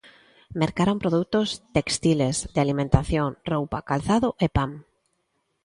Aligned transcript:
Mercaron 0.61 1.01
produtos 1.03 1.47
téxtiles, 1.75 2.35
de 2.53 2.59
alimentación, 2.65 3.29
roupa, 3.51 3.85
calzado 3.89 4.29
e 4.45 4.47
pan. 4.55 4.71